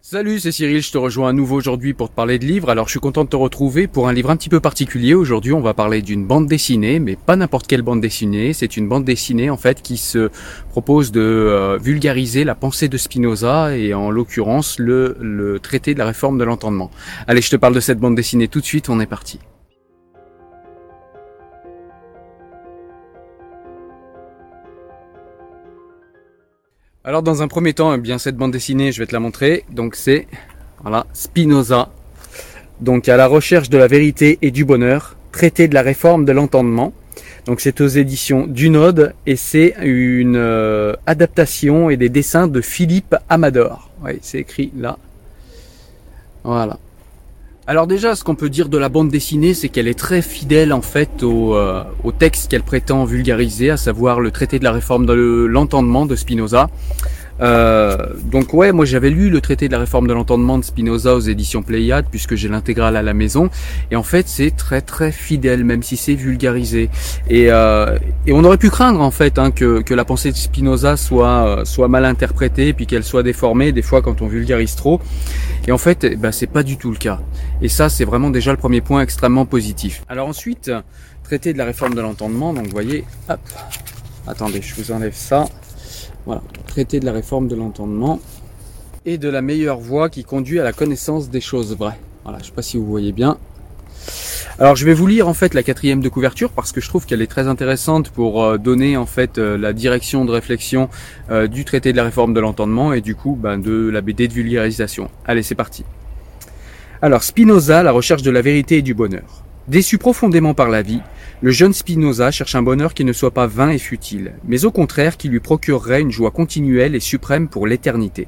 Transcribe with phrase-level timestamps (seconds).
[0.00, 2.70] Salut, c'est Cyril, je te rejoins à nouveau aujourd'hui pour te parler de livres.
[2.70, 5.12] Alors je suis content de te retrouver pour un livre un petit peu particulier.
[5.12, 8.54] Aujourd'hui on va parler d'une bande dessinée, mais pas n'importe quelle bande dessinée.
[8.54, 10.30] C'est une bande dessinée en fait qui se
[10.70, 15.98] propose de euh, vulgariser la pensée de Spinoza et en l'occurrence le, le traité de
[15.98, 16.90] la réforme de l'entendement.
[17.26, 19.40] Allez, je te parle de cette bande dessinée tout de suite, on est parti.
[27.04, 29.64] Alors dans un premier temps, eh bien cette bande dessinée, je vais te la montrer.
[29.70, 30.26] Donc c'est
[30.82, 31.90] voilà, Spinoza.
[32.80, 36.32] Donc à la recherche de la vérité et du bonheur, traité de la réforme de
[36.32, 36.92] l'entendement.
[37.46, 43.14] Donc c'est aux éditions Dunode et c'est une euh, adaptation et des dessins de Philippe
[43.28, 43.90] Amador.
[44.04, 44.98] Oui, c'est écrit là.
[46.44, 46.78] Voilà.
[47.70, 50.72] Alors déjà, ce qu'on peut dire de la bande dessinée, c'est qu'elle est très fidèle
[50.72, 51.84] en fait au, euh,
[52.18, 56.70] texte qu'elle prétend vulgariser, à savoir le traité de la réforme de l'entendement de Spinoza.
[57.40, 61.14] Euh, donc ouais, moi j'avais lu le traité de la réforme de l'entendement de Spinoza
[61.14, 63.50] aux éditions Pléiade puisque j'ai l'intégrale à la maison.
[63.90, 66.90] Et en fait c'est très très fidèle même si c'est vulgarisé.
[67.28, 70.36] Et, euh, et on aurait pu craindre en fait hein, que, que la pensée de
[70.36, 75.00] Spinoza soit soit mal interprétée puis qu'elle soit déformée des fois quand on vulgarise trop.
[75.66, 77.20] Et en fait eh ben, c'est pas du tout le cas.
[77.62, 80.02] Et ça c'est vraiment déjà le premier point extrêmement positif.
[80.08, 80.70] Alors ensuite
[81.22, 83.40] traité de la réforme de l'entendement donc vous voyez hop.
[84.26, 85.46] Attendez je vous enlève ça
[86.26, 88.20] voilà, traité de la réforme de l'entendement
[89.04, 91.98] et de la meilleure voie qui conduit à la connaissance des choses vraies.
[92.24, 93.38] Voilà, je sais pas si vous voyez bien.
[94.60, 97.06] Alors je vais vous lire en fait la quatrième de couverture parce que je trouve
[97.06, 100.88] qu'elle est très intéressante pour euh, donner en fait euh, la direction de réflexion
[101.30, 104.26] euh, du traité de la réforme de l'entendement et du coup ben, de la BD
[104.26, 105.10] de vulgarisation.
[105.26, 105.84] Allez c'est parti.
[107.02, 109.44] Alors Spinoza, la recherche de la vérité et du bonheur.
[109.68, 111.00] Déçu profondément par la vie,
[111.40, 114.72] le jeune Spinoza cherche un bonheur qui ne soit pas vain et futile, mais au
[114.72, 118.26] contraire qui lui procurerait une joie continuelle et suprême pour l'éternité.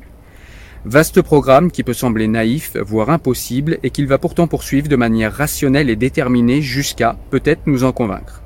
[0.84, 5.34] Vaste programme qui peut sembler naïf, voire impossible, et qu'il va pourtant poursuivre de manière
[5.34, 8.42] rationnelle et déterminée jusqu'à, peut-être, nous en convaincre.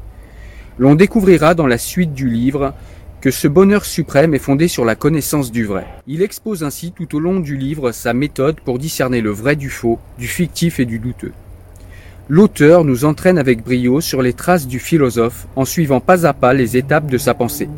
[0.79, 2.73] L'on découvrira dans la suite du livre
[3.21, 5.87] que ce bonheur suprême est fondé sur la connaissance du vrai.
[6.07, 9.69] Il expose ainsi tout au long du livre sa méthode pour discerner le vrai du
[9.69, 11.33] faux, du fictif et du douteux.
[12.31, 16.55] L'auteur nous entraîne avec brio sur les traces du philosophe en suivant pas à pas
[16.55, 17.69] les étapes de sa pensée.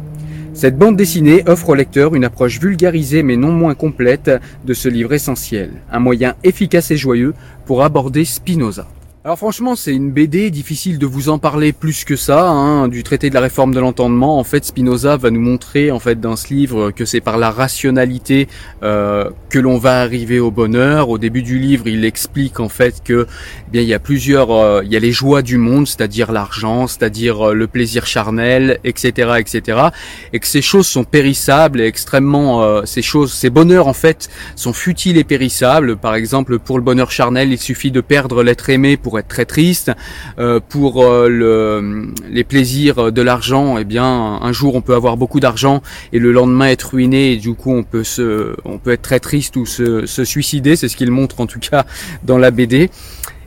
[0.54, 4.30] Cette bande dessinée offre au lecteur une approche vulgarisée mais non moins complète
[4.64, 7.34] de ce livre essentiel, un moyen efficace et joyeux
[7.64, 8.86] pour aborder Spinoza.
[9.26, 13.02] Alors franchement, c'est une BD, difficile de vous en parler plus que ça, hein, du
[13.02, 14.38] traité de la réforme de l'entendement.
[14.38, 17.50] En fait, Spinoza va nous montrer, en fait, dans ce livre, que c'est par la
[17.50, 18.46] rationalité
[18.84, 21.08] euh, que l'on va arriver au bonheur.
[21.08, 23.26] Au début du livre, il explique en fait que,
[23.66, 26.30] eh bien, il y a plusieurs, euh, il y a les joies du monde, c'est-à-dire
[26.30, 29.88] l'argent, c'est-à-dire euh, le plaisir charnel, etc., etc.,
[30.32, 34.72] et que ces choses sont périssables et extrêmement, ces choses, ces bonheurs en fait, sont
[34.72, 35.96] futiles et périssables.
[35.96, 39.44] Par exemple, pour le bonheur charnel, il suffit de perdre l'être aimé pour être très
[39.44, 39.92] triste.
[40.38, 45.16] Euh, pour euh, le, les plaisirs de l'argent, eh bien, un jour on peut avoir
[45.16, 45.82] beaucoup d'argent
[46.12, 49.20] et le lendemain être ruiné et du coup on peut se, on peut être très
[49.20, 50.76] triste ou se, suicider.
[50.76, 51.84] C'est ce qu'il montre en tout cas
[52.24, 52.90] dans la BD.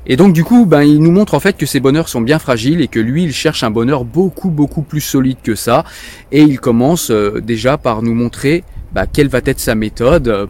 [0.05, 2.39] Et donc du coup, ben, il nous montre en fait que ces bonheurs sont bien
[2.39, 5.83] fragiles et que lui, il cherche un bonheur beaucoup beaucoup plus solide que ça.
[6.31, 10.49] Et il commence euh, déjà par nous montrer bah, quelle va être sa méthode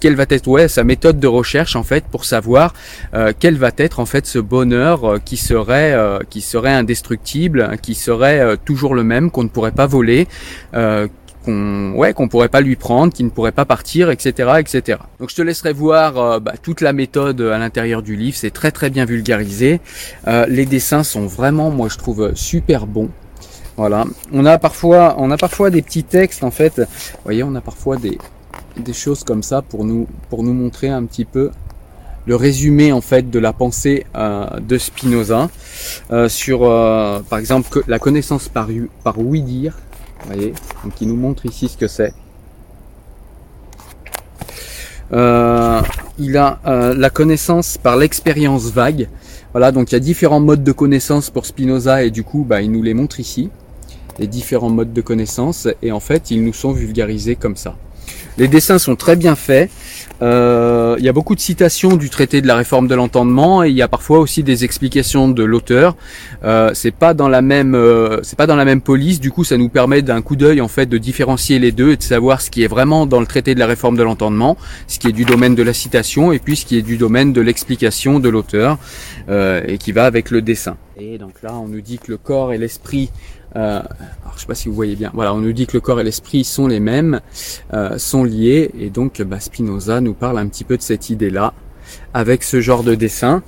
[0.00, 2.74] quelle va être sa méthode de recherche en fait pour savoir
[3.14, 7.76] euh, quel va être en fait ce bonheur euh, qui serait euh, qui serait indestructible,
[7.82, 10.26] qui serait toujours le même, qu'on ne pourrait pas voler,
[10.72, 14.98] qu'on ouais pourrait pas lui prendre, qui ne pourrait pas partir, etc., etc.
[15.18, 18.36] Donc je te laisserai voir bah, toute la méthode à l'intérieur du livre.
[18.36, 19.80] C'est très très bien vulgarisé.
[20.26, 23.10] Les dessins sont vraiment, moi je trouve super bons.
[23.76, 24.04] Voilà.
[24.32, 26.78] On a parfois on a parfois des petits textes en fait.
[26.78, 28.18] Vous voyez, on a parfois des
[28.80, 31.50] des choses comme ça pour nous pour nous montrer un petit peu
[32.26, 35.48] le résumé en fait de la pensée euh, de Spinoza
[36.10, 38.68] euh, sur euh, par exemple que la connaissance par
[39.02, 39.78] par oui dire
[40.26, 40.52] voyez
[40.84, 42.12] donc il nous montre ici ce que c'est.
[45.12, 49.08] Il a la connaissance par l'expérience vague.
[49.52, 52.62] Voilà donc il y a différents modes de connaissance pour Spinoza et du coup bah,
[52.62, 53.50] il nous les montre ici
[54.20, 55.66] les différents modes de connaissance.
[55.82, 57.74] Et en fait ils nous sont vulgarisés comme ça
[58.38, 59.70] les dessins sont très bien faits.
[60.22, 63.70] Euh, il y a beaucoup de citations du traité de la réforme de l'entendement et
[63.70, 65.96] il y a parfois aussi des explications de l'auteur.
[66.44, 69.20] Euh, c'est pas dans la même, euh, c'est pas dans la même police.
[69.20, 71.96] Du coup, ça nous permet d'un coup d'œil en fait de différencier les deux et
[71.96, 74.56] de savoir ce qui est vraiment dans le traité de la réforme de l'entendement,
[74.86, 77.32] ce qui est du domaine de la citation et puis ce qui est du domaine
[77.32, 78.78] de l'explication de l'auteur
[79.28, 80.76] euh, et qui va avec le dessin.
[80.98, 83.10] Et donc là, on nous dit que le corps et l'esprit
[83.56, 83.80] Euh,
[84.22, 85.10] alors, je sais pas si vous voyez bien.
[85.14, 87.20] Voilà, on nous dit que le corps et l'esprit sont les mêmes,
[87.74, 91.52] euh, sont liés, et donc bah, Spinoza nous parle un petit peu de cette idée-là
[92.14, 93.42] avec ce genre de dessin.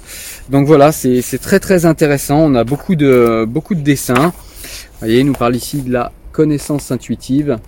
[0.51, 2.39] Donc voilà, c'est très très intéressant.
[2.39, 4.33] On a beaucoup de beaucoup de dessins.
[4.33, 7.59] Vous voyez, il nous parle ici de la connaissance intuitive.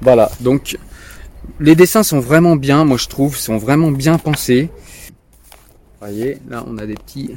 [0.00, 0.76] Voilà, donc
[1.60, 4.70] les dessins sont vraiment bien, moi je trouve, sont vraiment bien pensés.
[5.08, 7.36] Vous voyez, là on a des petits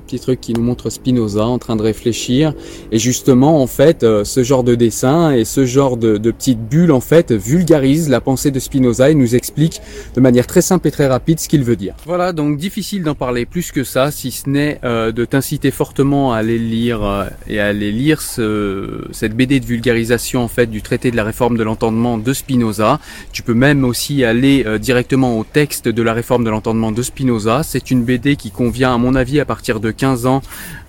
[0.11, 2.53] petit truc qui nous montre Spinoza en train de réfléchir.
[2.91, 6.59] Et justement, en fait, euh, ce genre de dessin et ce genre de, de petites
[6.59, 9.81] bulles, en fait, vulgarise la pensée de Spinoza et nous explique
[10.13, 11.95] de manière très simple et très rapide ce qu'il veut dire.
[12.05, 16.33] Voilà, donc difficile d'en parler plus que ça, si ce n'est euh, de t'inciter fortement
[16.33, 20.67] à aller lire euh, et à aller lire ce, cette BD de vulgarisation, en fait,
[20.67, 22.99] du traité de la réforme de l'entendement de Spinoza.
[23.31, 27.61] Tu peux même aussi aller directement au texte de la réforme de l'entendement de Spinoza.
[27.63, 30.41] C'est une BD qui convient, à mon avis, à partir de 15 ans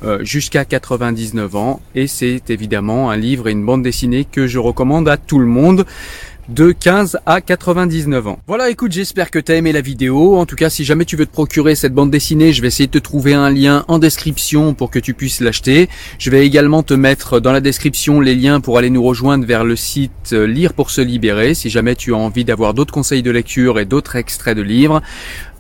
[0.05, 1.81] euh, jusqu'à 99 ans.
[1.95, 5.47] Et c'est évidemment un livre et une bande dessinée que je recommande à tout le
[5.47, 5.85] monde
[6.49, 8.39] de 15 à 99 ans.
[8.47, 10.37] Voilà, écoute, j'espère que tu as aimé la vidéo.
[10.37, 12.87] En tout cas, si jamais tu veux te procurer cette bande dessinée, je vais essayer
[12.87, 15.89] de te trouver un lien en description pour que tu puisses l'acheter.
[16.19, 19.65] Je vais également te mettre dans la description les liens pour aller nous rejoindre vers
[19.65, 23.23] le site euh, Lire pour se libérer si jamais tu as envie d'avoir d'autres conseils
[23.23, 25.01] de lecture et d'autres extraits de livres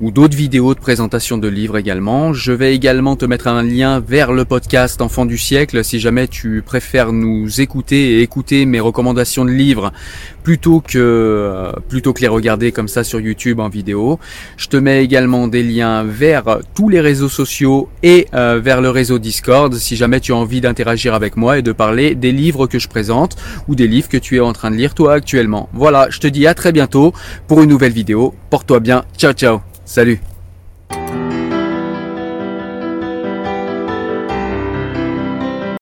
[0.00, 2.32] ou d'autres vidéos de présentation de livres également.
[2.32, 6.26] Je vais également te mettre un lien vers le podcast Enfant du siècle si jamais
[6.26, 9.93] tu préfères nous écouter et écouter mes recommandations de livres
[10.72, 14.19] plutôt que euh, plutôt que les regarder comme ça sur YouTube en vidéo.
[14.56, 18.90] Je te mets également des liens vers tous les réseaux sociaux et euh, vers le
[18.90, 22.66] réseau Discord si jamais tu as envie d'interagir avec moi et de parler des livres
[22.66, 23.36] que je présente
[23.69, 25.69] ou des livres que tu es en train de lire toi actuellement.
[25.72, 27.12] Voilà, je te dis à très bientôt
[27.48, 28.34] pour une nouvelle vidéo.
[28.50, 29.04] Porte-toi bien.
[29.19, 29.60] Ciao ciao.
[29.84, 30.31] Salut